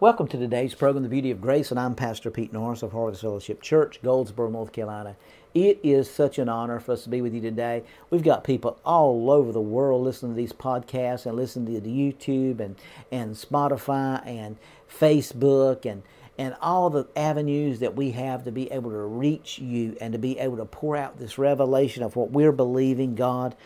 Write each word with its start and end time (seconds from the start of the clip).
Welcome 0.00 0.28
to 0.28 0.38
today's 0.38 0.76
program, 0.76 1.02
The 1.02 1.08
Beauty 1.08 1.32
of 1.32 1.40
Grace, 1.40 1.72
and 1.72 1.80
I'm 1.80 1.96
Pastor 1.96 2.30
Pete 2.30 2.52
Norris 2.52 2.84
of 2.84 2.92
Harvest 2.92 3.20
Fellowship 3.20 3.60
Church, 3.60 3.98
Goldsboro, 4.00 4.48
North 4.48 4.70
Carolina. 4.70 5.16
It 5.54 5.80
is 5.82 6.08
such 6.08 6.38
an 6.38 6.48
honor 6.48 6.78
for 6.78 6.92
us 6.92 7.02
to 7.02 7.08
be 7.08 7.20
with 7.20 7.34
you 7.34 7.40
today. 7.40 7.82
We've 8.08 8.22
got 8.22 8.44
people 8.44 8.78
all 8.84 9.28
over 9.28 9.50
the 9.50 9.60
world 9.60 10.04
listening 10.04 10.34
to 10.34 10.36
these 10.36 10.52
podcasts 10.52 11.26
and 11.26 11.34
listening 11.34 11.82
to 11.82 11.88
YouTube 11.88 12.60
and, 12.60 12.76
and 13.10 13.34
Spotify 13.34 14.24
and 14.24 14.56
Facebook 14.88 15.84
and 15.84 16.04
and 16.38 16.56
all 16.62 16.88
the 16.88 17.06
avenues 17.16 17.80
that 17.80 17.96
we 17.96 18.12
have 18.12 18.44
to 18.44 18.52
be 18.52 18.70
able 18.70 18.90
to 18.90 18.96
reach 18.96 19.58
you 19.58 19.96
and 20.00 20.12
to 20.12 20.18
be 20.18 20.38
able 20.38 20.56
to 20.56 20.64
pour 20.64 20.96
out 20.96 21.18
this 21.18 21.36
revelation 21.36 22.02
of 22.02 22.16
what 22.16 22.30
we're 22.30 22.52
believing 22.52 23.16
God 23.16 23.56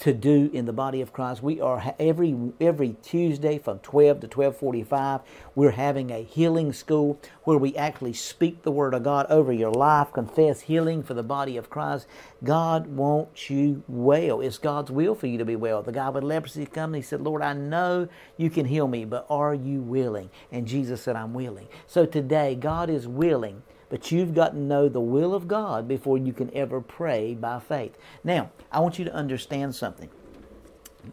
to 0.00 0.12
do 0.12 0.50
in 0.52 0.66
the 0.66 0.72
body 0.72 1.00
of 1.00 1.12
Christ. 1.12 1.42
We 1.42 1.60
are 1.60 1.94
every 1.98 2.36
every 2.60 2.96
Tuesday 3.02 3.58
from 3.58 3.78
12 3.80 4.20
to 4.20 4.28
12:45 4.28 5.22
we're 5.54 5.70
having 5.72 6.10
a 6.10 6.22
healing 6.22 6.72
school 6.72 7.18
where 7.44 7.58
we 7.58 7.74
actually 7.76 8.12
speak 8.12 8.62
the 8.62 8.70
word 8.70 8.94
of 8.94 9.02
God 9.02 9.26
over 9.28 9.52
your 9.52 9.72
life, 9.72 10.12
confess 10.12 10.62
healing 10.62 11.02
for 11.02 11.14
the 11.14 11.22
body 11.22 11.56
of 11.56 11.70
Christ. 11.70 12.06
God 12.44 12.86
wants 12.86 13.50
you 13.50 13.82
well. 13.88 14.40
It's 14.40 14.58
God's 14.58 14.90
will 14.90 15.14
for 15.14 15.26
you 15.26 15.38
to 15.38 15.44
be 15.44 15.56
well. 15.56 15.82
The 15.82 15.92
guy 15.92 16.10
with 16.10 16.22
leprosy 16.22 16.66
come 16.66 16.90
and 16.90 16.96
he 16.96 17.02
said, 17.02 17.22
"Lord, 17.22 17.42
I 17.42 17.54
know 17.54 18.08
you 18.36 18.50
can 18.50 18.66
heal 18.66 18.86
me, 18.86 19.04
but 19.04 19.26
are 19.30 19.54
you 19.54 19.80
willing?" 19.80 20.30
And 20.52 20.66
Jesus 20.66 21.00
said, 21.02 21.16
"I'm 21.16 21.34
willing." 21.34 21.66
So 21.86 22.04
today 22.22 22.54
God 22.54 22.90
is 22.90 23.06
willing 23.06 23.62
but 23.88 24.12
you've 24.12 24.34
got 24.34 24.50
to 24.50 24.58
know 24.58 24.88
the 24.88 25.00
will 25.00 25.34
of 25.34 25.48
God 25.48 25.88
before 25.88 26.18
you 26.18 26.32
can 26.32 26.54
ever 26.54 26.80
pray 26.80 27.34
by 27.34 27.58
faith. 27.58 27.96
Now, 28.22 28.50
I 28.70 28.80
want 28.80 28.98
you 28.98 29.04
to 29.06 29.14
understand 29.14 29.74
something. 29.74 30.10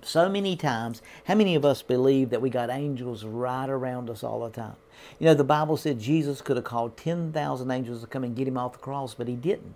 So 0.02 0.28
many 0.28 0.58
times, 0.58 1.02
how 1.26 1.36
many 1.36 1.56
of 1.56 1.64
us 1.64 1.82
believe 1.82 2.30
that 2.32 2.42
we 2.42 2.50
got 2.50 2.70
angels 2.70 3.24
right 3.24 3.70
around 3.70 4.10
us 4.10 4.24
all 4.24 4.42
the 4.42 4.50
time? 4.50 4.76
You 5.20 5.26
know, 5.26 5.34
the 5.34 5.44
Bible 5.44 5.78
said 5.78 6.00
Jesus 6.00 6.42
could 6.42 6.58
have 6.58 6.66
called 6.66 6.98
10,000 6.98 7.72
angels 7.72 8.02
to 8.02 8.08
come 8.08 8.24
and 8.24 8.36
get 8.36 8.48
him 8.48 8.58
off 8.58 8.74
the 8.74 8.80
cross, 8.80 9.14
but 9.14 9.28
he 9.28 9.36
didn't. 9.36 9.76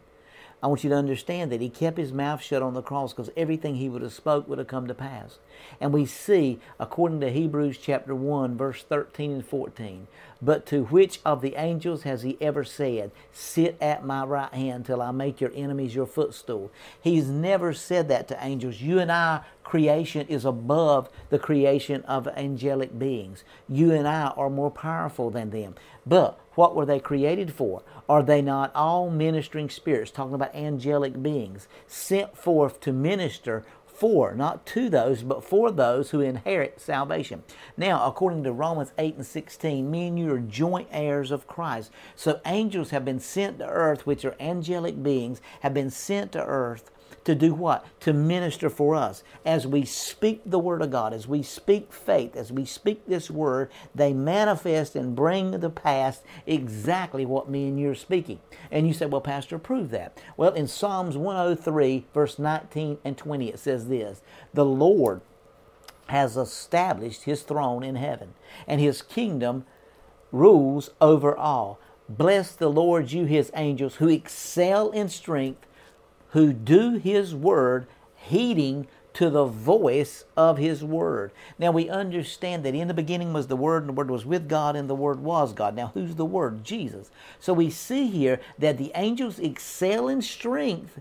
I 0.61 0.67
want 0.67 0.83
you 0.83 0.89
to 0.89 0.95
understand 0.95 1.51
that 1.51 1.61
he 1.61 1.69
kept 1.69 1.97
his 1.97 2.11
mouth 2.11 2.41
shut 2.41 2.61
on 2.61 2.73
the 2.73 2.81
cross 2.81 3.13
because 3.13 3.31
everything 3.37 3.75
he 3.75 3.87
would 3.87 4.01
have 4.01 4.11
spoke 4.11 4.47
would 4.47 4.57
have 4.57 4.67
come 4.67 4.87
to 4.87 4.93
pass. 4.93 5.39
And 5.79 5.93
we 5.93 6.05
see, 6.05 6.59
according 6.79 7.21
to 7.21 7.31
Hebrews 7.31 7.77
chapter 7.77 8.13
1, 8.13 8.57
verse 8.57 8.83
13 8.83 9.31
and 9.31 9.45
14, 9.45 10.07
but 10.41 10.65
to 10.67 10.85
which 10.85 11.21
of 11.25 11.41
the 11.41 11.55
angels 11.55 12.03
has 12.03 12.23
he 12.23 12.37
ever 12.41 12.65
said, 12.65 13.11
Sit 13.31 13.77
at 13.79 14.05
my 14.05 14.25
right 14.25 14.53
hand 14.53 14.85
till 14.85 15.01
I 15.01 15.11
make 15.11 15.39
your 15.39 15.51
enemies 15.55 15.95
your 15.95 16.05
footstool? 16.05 16.71
He's 17.01 17.27
never 17.27 17.73
said 17.73 18.09
that 18.09 18.27
to 18.27 18.45
angels. 18.45 18.81
You 18.81 18.99
and 18.99 19.11
I, 19.11 19.41
creation 19.69 20.25
is 20.27 20.45
above 20.45 21.07
the 21.29 21.37
creation 21.37 22.01
of 22.05 22.27
angelic 22.29 22.97
beings. 22.97 23.43
You 23.67 23.91
and 23.91 24.07
I 24.07 24.29
are 24.29 24.49
more 24.49 24.71
powerful 24.71 25.29
than 25.29 25.51
them. 25.51 25.75
But 26.07 26.39
what 26.55 26.75
were 26.75 26.87
they 26.87 26.99
created 26.99 27.53
for? 27.53 27.83
Are 28.09 28.23
they 28.23 28.41
not 28.41 28.73
all 28.73 29.11
ministering 29.11 29.69
spirits, 29.69 30.09
talking 30.09 30.33
about 30.33 30.55
angelic 30.55 31.21
beings, 31.21 31.67
sent 31.87 32.35
forth 32.35 32.79
to 32.79 32.91
minister 32.91 33.63
for, 33.85 34.33
not 34.33 34.65
to 34.65 34.89
those, 34.89 35.21
but 35.21 35.43
for 35.43 35.69
those 35.69 36.09
who 36.09 36.21
inherit 36.21 36.79
salvation. 36.81 37.43
Now, 37.77 38.07
according 38.07 38.45
to 38.45 38.53
Romans 38.53 38.93
8 38.97 39.17
and 39.17 39.25
16, 39.25 39.91
me 39.91 40.07
and 40.07 40.17
you 40.17 40.33
are 40.33 40.39
joint 40.39 40.87
heirs 40.89 41.31
of 41.31 41.47
Christ. 41.47 41.91
So 42.15 42.39
angels 42.45 42.89
have 42.91 43.03
been 43.03 43.19
sent 43.19 43.59
to 43.59 43.67
earth, 43.67 44.07
which 44.07 44.23
are 44.23 44.37
angelic 44.39 45.03
beings, 45.03 45.41
have 45.59 45.73
been 45.73 45.91
sent 45.91 46.31
to 46.31 46.43
earth 46.43 46.89
to 47.29 47.35
do 47.35 47.53
what? 47.53 47.85
To 48.01 48.13
minister 48.13 48.69
for 48.69 48.95
us. 48.95 49.23
As 49.45 49.67
we 49.67 49.85
speak 49.85 50.41
the 50.45 50.57
Word 50.57 50.81
of 50.81 50.89
God, 50.89 51.13
as 51.13 51.27
we 51.27 51.43
speak 51.43 51.93
faith, 51.93 52.35
as 52.35 52.51
we 52.51 52.65
speak 52.65 53.05
this 53.05 53.29
Word, 53.29 53.69
they 53.93 54.13
manifest 54.13 54.95
and 54.95 55.15
bring 55.15 55.59
to 55.59 55.69
past 55.69 56.23
exactly 56.47 57.25
what 57.25 57.49
me 57.49 57.67
and 57.67 57.79
you 57.79 57.91
are 57.91 57.95
speaking. 57.95 58.39
And 58.71 58.87
you 58.87 58.93
say, 58.93 59.05
well, 59.05 59.21
Pastor, 59.21 59.59
prove 59.59 59.91
that. 59.91 60.19
Well, 60.37 60.53
in 60.53 60.67
Psalms 60.67 61.15
103, 61.15 62.07
verse 62.13 62.39
19 62.39 62.97
and 63.05 63.15
20, 63.15 63.49
it 63.49 63.59
says 63.59 63.87
this 63.87 64.21
The 64.53 64.65
Lord 64.65 65.21
has 66.07 66.35
established 66.35 67.23
his 67.23 67.43
throne 67.43 67.83
in 67.83 67.95
heaven, 67.95 68.33
and 68.67 68.81
his 68.81 69.03
kingdom 69.03 69.65
rules 70.31 70.89
over 70.99 71.37
all. 71.37 71.79
Bless 72.09 72.55
the 72.55 72.69
Lord, 72.69 73.11
you 73.11 73.25
his 73.25 73.51
angels, 73.53 73.95
who 73.97 74.09
excel 74.09 74.89
in 74.89 75.09
strength 75.09 75.67
who 76.31 76.53
do 76.53 76.93
his 76.97 77.33
word, 77.33 77.87
heeding 78.15 78.87
to 79.13 79.29
the 79.29 79.45
voice 79.45 80.25
of 80.37 80.57
his 80.57 80.83
word. 80.83 81.31
Now 81.57 81.71
we 81.71 81.89
understand 81.89 82.63
that 82.63 82.75
in 82.75 82.87
the 82.87 82.93
beginning 82.93 83.33
was 83.33 83.47
the 83.47 83.55
word, 83.55 83.83
and 83.83 83.89
the 83.89 83.93
word 83.93 84.11
was 84.11 84.25
with 84.25 84.47
God, 84.47 84.75
and 84.75 84.89
the 84.89 84.95
word 84.95 85.19
was 85.19 85.53
God. 85.53 85.75
Now 85.75 85.91
who's 85.93 86.15
the 86.15 86.25
word? 86.25 86.63
Jesus. 86.63 87.09
So 87.39 87.53
we 87.53 87.69
see 87.69 88.07
here 88.07 88.39
that 88.57 88.77
the 88.77 88.91
angels 88.95 89.39
excel 89.39 90.07
in 90.07 90.21
strength 90.21 90.99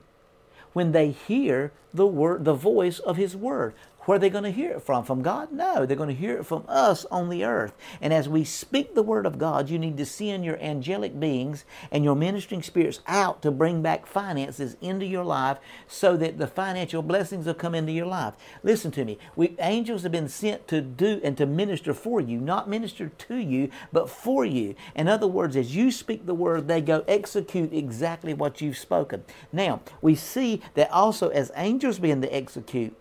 when 0.72 0.93
they 0.93 1.11
hear 1.11 1.72
the 1.93 2.06
word 2.06 2.44
the 2.44 2.55
voice 2.55 2.99
of 2.99 3.17
his 3.17 3.37
word 3.37 3.75
where 4.09 4.17
are 4.17 4.19
they 4.19 4.31
going 4.31 4.45
to 4.45 4.51
hear 4.51 4.71
it 4.71 4.81
from? 4.81 5.05
From 5.05 5.21
God? 5.21 5.53
No, 5.53 5.85
they're 5.85 5.95
going 5.95 6.09
to 6.09 6.15
hear 6.15 6.39
it 6.39 6.47
from 6.47 6.65
us 6.67 7.05
on 7.11 7.29
the 7.29 7.45
earth. 7.45 7.75
And 8.01 8.11
as 8.11 8.27
we 8.27 8.43
speak 8.43 8.95
the 8.95 9.03
word 9.03 9.27
of 9.27 9.37
God, 9.37 9.69
you 9.69 9.79
need 9.79 9.99
to 9.99 10.07
send 10.07 10.47
your 10.47 10.59
angelic 10.63 11.21
beings 11.21 11.67
and 11.91 12.05
your 12.05 12.17
ministering 12.17 12.63
spirits 12.63 13.01
out 13.07 13.43
to 13.43 13.51
bring 13.51 13.83
back 13.83 14.07
finances 14.07 14.79
into 14.81 15.05
your 15.05 15.25
life 15.25 15.59
so 15.87 16.17
that 16.17 16.39
the 16.39 16.47
financial 16.47 17.03
blessings 17.03 17.45
will 17.45 17.53
come 17.53 17.75
into 17.75 17.93
your 17.93 18.07
life. 18.07 18.33
Listen 18.63 18.91
to 18.93 19.05
me. 19.05 19.19
We 19.37 19.55
angels 19.59 20.05
have 20.05 20.13
been 20.13 20.31
sent 20.31 20.67
to 20.69 20.81
do 20.81 21.21
and 21.23 21.37
to 21.37 21.45
minister 21.45 21.93
for 21.93 22.19
you, 22.19 22.41
not 22.41 22.67
minister 22.67 23.11
to 23.11 23.37
you, 23.37 23.69
but 23.93 24.09
for 24.09 24.43
you. 24.43 24.75
In 24.95 25.07
other 25.07 25.27
words, 25.27 25.55
as 25.55 25.77
you 25.77 25.91
speak 25.91 26.25
the 26.25 26.33
word, 26.33 26.67
they 26.67 26.81
go 26.81 27.05
execute 27.07 27.75
exactly 27.75 28.33
what 28.33 28.63
you've 28.63 28.79
spoken. 28.79 29.25
Now, 29.53 29.83
we 30.01 30.15
see 30.15 30.63
that 30.77 30.91
also 30.91 31.29
as 31.29 31.53
angels 31.57 31.99
begin 31.99 32.23
to 32.23 32.35
execute, 32.35 32.97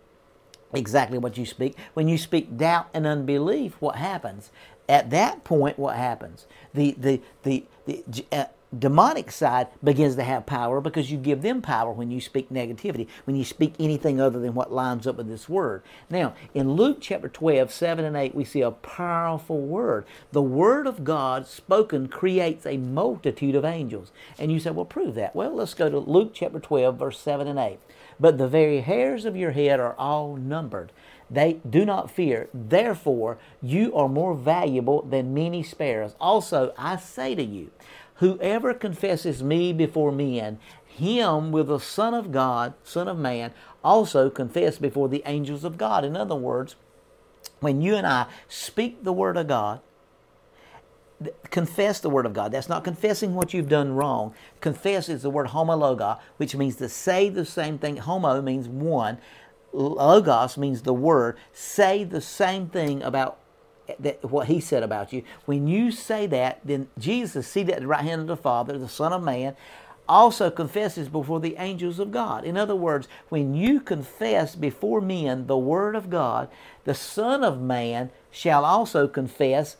exactly 0.73 1.17
what 1.17 1.38
you 1.38 1.45
speak. 1.45 1.75
When 1.94 2.07
you 2.07 2.17
speak 2.17 2.57
doubt 2.57 2.89
and 2.94 3.05
unbelief, 3.07 3.75
what 3.79 3.95
happens? 3.95 4.51
At 4.89 5.09
that 5.09 5.44
point, 5.44 5.78
what 5.78 5.95
happens? 5.95 6.47
The 6.73 6.95
the 6.97 7.22
the, 7.44 7.66
the 7.85 8.25
uh, 8.31 8.45
demonic 8.78 9.31
side 9.31 9.67
begins 9.83 10.16
to 10.16 10.23
have 10.23 10.45
power 10.45 10.81
because 10.81 11.11
you 11.11 11.17
give 11.17 11.41
them 11.41 11.61
power 11.61 11.91
when 11.91 12.11
you 12.11 12.19
speak 12.19 12.50
negativity, 12.50 13.07
when 13.25 13.35
you 13.35 13.44
speak 13.44 13.73
anything 13.79 14.19
other 14.19 14.39
than 14.39 14.53
what 14.53 14.73
lines 14.73 15.07
up 15.07 15.17
with 15.17 15.28
this 15.28 15.47
word. 15.47 15.81
Now, 16.09 16.33
in 16.53 16.73
Luke 16.73 16.97
chapter 17.00 17.29
12, 17.29 17.72
7 17.72 18.03
and 18.03 18.16
8, 18.16 18.35
we 18.35 18.44
see 18.44 18.61
a 18.61 18.72
powerful 18.72 19.61
word. 19.61 20.05
The 20.31 20.41
word 20.41 20.88
of 20.88 21.03
God 21.03 21.47
spoken 21.47 22.07
creates 22.07 22.66
a 22.66 22.78
multitude 22.78 23.55
of 23.55 23.66
angels. 23.66 24.11
And 24.38 24.51
you 24.51 24.59
say, 24.59 24.72
well, 24.72 24.85
prove 24.85 25.16
that. 25.16 25.35
Well, 25.35 25.55
let's 25.55 25.73
go 25.73 25.89
to 25.89 25.99
Luke 25.99 26.31
chapter 26.34 26.59
12, 26.59 26.97
verse 26.97 27.19
7 27.19 27.47
and 27.47 27.59
8. 27.59 27.79
But 28.19 28.38
the 28.38 28.47
very 28.47 28.81
hairs 28.81 29.25
of 29.25 29.38
your 29.38 29.51
head 29.51 29.79
are 29.79 29.94
all 29.94 30.35
numbered. 30.35 30.91
They 31.29 31.59
do 31.69 31.85
not 31.85 32.09
fear. 32.09 32.47
Therefore, 32.53 33.38
you 33.61 33.94
are 33.95 34.07
more 34.07 34.34
valuable 34.34 35.01
than 35.01 35.34
many 35.34 35.61
sparrows. 35.61 36.16
Also, 36.19 36.73
I 36.78 36.95
say 36.95 37.35
to 37.35 37.44
you, 37.44 37.72
whoever 38.17 38.73
confesses 38.73 39.44
me 39.44 39.73
before 39.73 40.11
men, 40.11 40.59
him 40.85 41.51
will 41.51 41.63
the 41.63 41.79
Son 41.79 42.13
of 42.13 42.31
God, 42.31 42.73
Son 42.83 43.07
of 43.07 43.17
Man, 43.17 43.53
also 43.83 44.29
confess 44.29 44.78
before 44.78 45.09
the 45.09 45.23
angels 45.25 45.63
of 45.63 45.78
God. 45.78 46.03
In 46.03 46.17
other 46.17 46.35
words, 46.35 46.75
when 47.59 47.81
you 47.81 47.95
and 47.95 48.05
I 48.05 48.28
speak 48.47 49.03
the 49.03 49.13
Word 49.13 49.38
of 49.38 49.47
God, 49.47 49.81
confess 51.50 52.00
the 52.00 52.09
word 52.09 52.25
of 52.25 52.33
God. 52.33 52.51
That's 52.51 52.69
not 52.69 52.83
confessing 52.83 53.33
what 53.33 53.53
you've 53.53 53.69
done 53.69 53.95
wrong. 53.95 54.34
Confess 54.61 55.09
is 55.09 55.23
the 55.23 55.29
word 55.29 55.47
homologa, 55.47 56.19
which 56.38 56.55
means 56.55 56.75
to 56.75 56.89
say 56.89 57.29
the 57.29 57.45
same 57.45 57.78
thing. 57.79 57.97
Homo 57.97 58.41
means 58.41 58.67
one. 58.67 59.17
Logos 59.73 60.57
means 60.57 60.84
the 60.84 60.94
word. 60.94 61.38
Say 61.53 62.03
the 62.03 62.22
same 62.22 62.67
thing 62.67 63.01
about 63.01 63.39
that, 63.99 64.23
what 64.23 64.47
he 64.47 64.59
said 64.59 64.83
about 64.83 65.13
you. 65.13 65.23
When 65.45 65.67
you 65.67 65.91
say 65.91 66.28
that, 66.28 66.59
then 66.63 66.87
Jesus, 66.97 67.47
seated 67.47 67.75
at 67.75 67.81
the 67.81 67.87
right 67.87 68.03
hand 68.03 68.22
of 68.22 68.28
the 68.28 68.37
Father, 68.37 68.78
the 68.78 68.89
Son 68.89 69.13
of 69.13 69.23
Man, 69.23 69.55
also 70.07 70.49
confesses 70.49 71.09
before 71.09 71.39
the 71.39 71.57
angels 71.57 71.99
of 71.99 72.11
God. 72.11 72.45
In 72.45 72.57
other 72.57 72.75
words, 72.75 73.07
when 73.29 73.53
you 73.53 73.79
confess 73.79 74.55
before 74.55 75.01
men 75.01 75.47
the 75.47 75.57
word 75.57 75.95
of 75.95 76.09
God, 76.09 76.49
the 76.85 76.93
Son 76.93 77.43
of 77.43 77.59
Man 77.59 78.11
shall 78.31 78.63
also 78.63 79.07
confess 79.07 79.75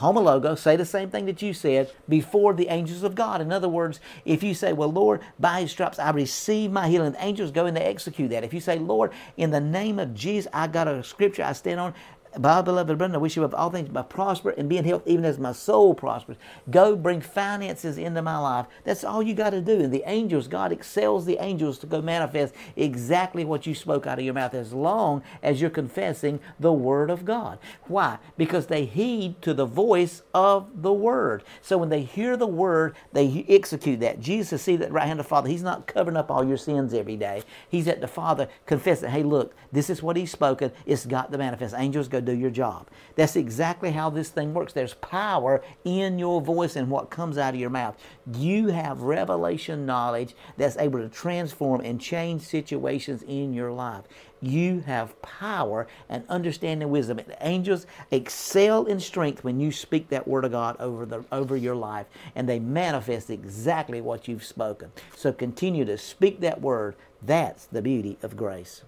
homologo, 0.00 0.56
say 0.56 0.76
the 0.76 0.84
same 0.84 1.10
thing 1.10 1.26
that 1.26 1.42
you 1.42 1.52
said 1.52 1.92
before 2.08 2.54
the 2.54 2.68
angels 2.68 3.02
of 3.02 3.14
God. 3.14 3.40
In 3.40 3.52
other 3.52 3.68
words, 3.68 4.00
if 4.24 4.42
you 4.42 4.54
say, 4.54 4.72
Well, 4.72 4.90
Lord, 4.90 5.20
by 5.38 5.62
his 5.62 5.70
stripes 5.70 5.98
I 5.98 6.10
receive 6.10 6.70
my 6.72 6.88
healing, 6.88 7.12
the 7.12 7.24
angels 7.24 7.50
go 7.50 7.66
in 7.66 7.74
to 7.74 7.86
execute 7.86 8.30
that. 8.30 8.44
If 8.44 8.54
you 8.54 8.60
say, 8.60 8.78
Lord, 8.78 9.12
in 9.36 9.50
the 9.50 9.60
name 9.60 9.98
of 9.98 10.14
Jesus, 10.14 10.50
I 10.52 10.66
got 10.66 10.88
a 10.88 11.04
scripture 11.04 11.44
I 11.44 11.52
stand 11.52 11.80
on, 11.80 11.94
My 12.38 12.62
beloved 12.62 12.96
brethren, 12.96 13.14
I 13.16 13.18
wish 13.18 13.34
you 13.34 13.42
above 13.42 13.58
all 13.58 13.70
things 13.70 13.88
by 13.88 14.02
prosper 14.02 14.50
and 14.50 14.68
be 14.68 14.78
in 14.78 14.84
health, 14.84 15.02
even 15.04 15.24
as 15.24 15.38
my 15.38 15.50
soul 15.50 15.94
prospers. 15.94 16.36
Go 16.70 16.94
bring 16.94 17.20
finances 17.20 17.98
into 17.98 18.22
my 18.22 18.38
life. 18.38 18.66
That's 18.84 19.02
all 19.02 19.20
you 19.20 19.34
got 19.34 19.50
to 19.50 19.60
do. 19.60 19.80
And 19.80 19.92
the 19.92 20.04
angels, 20.06 20.46
God 20.46 20.70
excels 20.70 21.26
the 21.26 21.38
angels 21.40 21.78
to 21.80 21.88
go 21.88 22.00
manifest 22.00 22.54
exactly 22.76 23.44
what 23.44 23.66
you 23.66 23.74
spoke 23.74 24.06
out 24.06 24.20
of 24.20 24.24
your 24.24 24.34
mouth 24.34 24.54
as 24.54 24.72
long 24.72 25.24
as 25.42 25.60
you're 25.60 25.70
confessing 25.70 26.38
the 26.60 26.72
Word 26.72 27.10
of 27.10 27.24
God. 27.24 27.58
Why? 27.88 28.18
Because 28.36 28.68
they 28.68 28.84
heed 28.84 29.42
to 29.42 29.52
the 29.52 29.66
voice 29.66 30.22
of 30.32 30.82
the 30.82 30.92
Word. 30.92 31.42
So 31.60 31.78
when 31.78 31.88
they 31.88 32.02
hear 32.02 32.36
the 32.36 32.46
Word, 32.46 32.94
they 33.12 33.44
execute 33.48 33.98
that. 34.00 34.20
Jesus, 34.20 34.62
see 34.62 34.76
that 34.76 34.92
right 34.92 35.08
hand 35.08 35.18
of 35.18 35.26
the 35.26 35.30
Father, 35.30 35.48
He's 35.48 35.64
not 35.64 35.88
covering 35.88 36.16
up 36.16 36.30
all 36.30 36.44
your 36.44 36.56
sins 36.56 36.94
every 36.94 37.16
day. 37.16 37.42
He's 37.68 37.88
at 37.88 38.00
the 38.00 38.08
Father 38.08 38.48
confessing, 38.66 39.10
hey, 39.10 39.24
look, 39.24 39.52
this 39.72 39.90
is 39.90 40.00
what 40.00 40.16
He's 40.16 40.30
spoken. 40.30 40.70
It's 40.86 41.06
got 41.06 41.32
to 41.32 41.38
manifest. 41.38 41.74
Angels 41.76 42.06
do 42.20 42.32
your 42.32 42.50
job. 42.50 42.88
That's 43.16 43.36
exactly 43.36 43.90
how 43.90 44.10
this 44.10 44.30
thing 44.30 44.54
works. 44.54 44.72
There's 44.72 44.94
power 44.94 45.62
in 45.84 46.18
your 46.18 46.40
voice 46.40 46.76
and 46.76 46.90
what 46.90 47.10
comes 47.10 47.38
out 47.38 47.54
of 47.54 47.60
your 47.60 47.70
mouth. 47.70 47.96
You 48.34 48.68
have 48.68 49.02
revelation 49.02 49.86
knowledge 49.86 50.34
that's 50.56 50.76
able 50.76 51.00
to 51.00 51.08
transform 51.08 51.80
and 51.82 52.00
change 52.00 52.42
situations 52.42 53.22
in 53.22 53.52
your 53.52 53.72
life. 53.72 54.04
You 54.40 54.80
have 54.86 55.20
power 55.20 55.86
and 56.08 56.24
understanding 56.28 56.88
wisdom. 56.88 57.18
And 57.18 57.36
angels 57.40 57.86
excel 58.10 58.86
in 58.86 58.98
strength 59.00 59.44
when 59.44 59.60
you 59.60 59.70
speak 59.70 60.08
that 60.08 60.26
word 60.26 60.44
of 60.44 60.52
God 60.52 60.76
over 60.78 61.04
the 61.04 61.24
over 61.30 61.56
your 61.56 61.76
life, 61.76 62.06
and 62.34 62.48
they 62.48 62.58
manifest 62.58 63.28
exactly 63.28 64.00
what 64.00 64.28
you've 64.28 64.44
spoken. 64.44 64.92
So 65.14 65.32
continue 65.32 65.84
to 65.84 65.98
speak 65.98 66.40
that 66.40 66.60
word. 66.60 66.96
That's 67.22 67.66
the 67.66 67.82
beauty 67.82 68.16
of 68.22 68.36
grace. 68.36 68.82